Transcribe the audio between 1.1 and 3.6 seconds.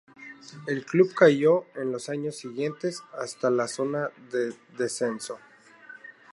cayó en los años siguientes, hasta